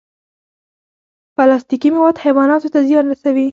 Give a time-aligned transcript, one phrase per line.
[1.35, 3.47] پلاستيکي مواد حیواناتو ته زیان رسوي.